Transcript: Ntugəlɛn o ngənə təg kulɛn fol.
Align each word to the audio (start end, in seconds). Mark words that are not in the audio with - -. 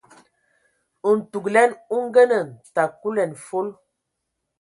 Ntugəlɛn 1.15 1.71
o 1.95 1.95
ngənə 2.07 2.39
təg 2.73 2.91
kulɛn 3.01 3.31
fol. 3.45 3.67